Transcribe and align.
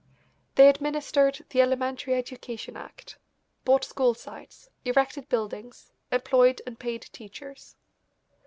They 0.55 0.67
administered 0.67 1.45
the 1.51 1.61
Elementary 1.61 2.15
Education 2.15 2.75
Act, 2.75 3.19
bought 3.65 3.83
school 3.83 4.15
sites, 4.15 4.67
erected 4.83 5.29
buildings, 5.29 5.91
employed 6.11 6.59
and 6.65 6.79
paid 6.79 7.03
teachers. 7.13 7.75